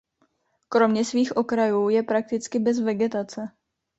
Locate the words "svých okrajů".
1.05-1.89